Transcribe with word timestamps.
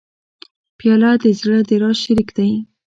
پیاله 0.77 1.11
د 1.23 1.25
زړه 1.39 1.57
د 1.69 1.71
راز 1.81 1.97
شریک 2.03 2.29
دی. 2.37 2.51